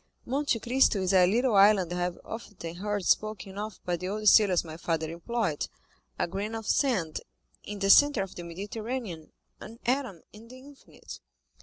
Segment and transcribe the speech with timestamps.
[0.25, 4.27] "Monte Cristo is a little island I have often heard spoken of by the old
[4.27, 7.21] sailors my father employed—a grain of sand
[7.61, 11.19] in the centre of the Mediterranean, an atom in the infinite."